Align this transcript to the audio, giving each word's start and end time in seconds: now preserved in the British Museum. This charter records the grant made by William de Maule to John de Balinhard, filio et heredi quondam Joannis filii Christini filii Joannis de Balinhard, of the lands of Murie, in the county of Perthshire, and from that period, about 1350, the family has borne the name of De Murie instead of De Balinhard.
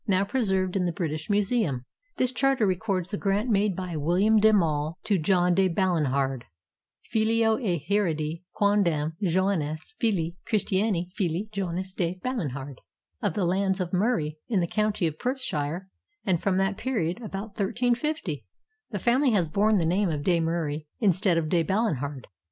now 0.07 0.23
preserved 0.25 0.75
in 0.75 0.85
the 0.87 0.91
British 0.91 1.29
Museum. 1.29 1.85
This 2.15 2.31
charter 2.31 2.65
records 2.65 3.11
the 3.11 3.19
grant 3.19 3.51
made 3.51 3.75
by 3.75 3.95
William 3.95 4.39
de 4.39 4.51
Maule 4.51 4.97
to 5.03 5.19
John 5.19 5.53
de 5.53 5.67
Balinhard, 5.69 6.45
filio 7.11 7.57
et 7.57 7.83
heredi 7.87 8.43
quondam 8.51 9.13
Joannis 9.21 9.93
filii 9.99 10.37
Christini 10.43 11.11
filii 11.13 11.49
Joannis 11.53 11.93
de 11.93 12.19
Balinhard, 12.23 12.79
of 13.21 13.35
the 13.35 13.45
lands 13.45 13.79
of 13.79 13.93
Murie, 13.93 14.39
in 14.47 14.59
the 14.59 14.65
county 14.65 15.05
of 15.05 15.19
Perthshire, 15.19 15.87
and 16.25 16.41
from 16.41 16.57
that 16.57 16.77
period, 16.77 17.17
about 17.21 17.49
1350, 17.49 18.43
the 18.89 18.97
family 18.97 19.29
has 19.33 19.49
borne 19.49 19.77
the 19.77 19.85
name 19.85 20.09
of 20.09 20.23
De 20.23 20.39
Murie 20.39 20.87
instead 20.99 21.37
of 21.37 21.47
De 21.47 21.61
Balinhard. 21.61 22.23